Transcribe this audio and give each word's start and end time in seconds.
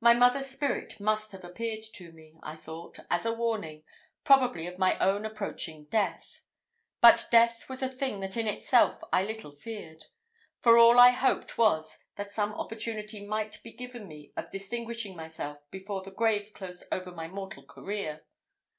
My 0.00 0.14
mother's 0.14 0.46
spirit 0.46 0.98
must 1.00 1.32
have 1.32 1.44
appeared 1.44 1.84
to 1.92 2.12
me, 2.12 2.38
I 2.42 2.56
thought, 2.56 2.98
as 3.10 3.26
a 3.26 3.34
warning, 3.34 3.84
probably 4.24 4.66
of 4.66 4.78
my 4.78 4.96
own 5.00 5.26
approaching 5.26 5.84
death: 5.90 6.40
but 7.02 7.26
death 7.30 7.68
was 7.68 7.82
a 7.82 7.88
thing 7.90 8.20
that 8.20 8.38
in 8.38 8.46
itself 8.46 9.02
I 9.12 9.22
little 9.22 9.50
feared; 9.50 10.06
and 10.64 10.76
all 10.78 10.98
I 10.98 11.10
hoped 11.10 11.58
was, 11.58 11.98
that 12.16 12.32
some 12.32 12.54
opportunity 12.54 13.26
might 13.26 13.62
be 13.62 13.72
given 13.72 14.08
me 14.08 14.32
of 14.34 14.48
distinguishing 14.48 15.14
myself 15.14 15.58
before 15.70 16.00
the 16.00 16.10
grave 16.10 16.54
closed 16.54 16.84
over 16.90 17.12
my 17.12 17.28
mortal 17.28 17.64
career. 17.64 18.24